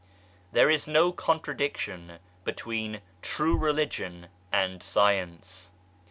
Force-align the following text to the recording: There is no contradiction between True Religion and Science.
There 0.51 0.67
is 0.71 0.87
no 0.87 1.11
contradiction 1.11 2.17
between 2.43 3.01
True 3.21 3.55
Religion 3.55 4.29
and 4.51 4.81
Science. 4.81 5.73